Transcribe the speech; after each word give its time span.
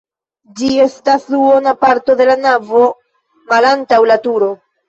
Ĝi 0.59 0.69
estas 0.85 1.27
duona 1.33 1.75
parto 1.85 2.17
de 2.23 2.29
la 2.31 2.39
navo 2.47 2.83
malantaŭ 3.53 4.05
la 4.15 4.21
turo. 4.29 4.53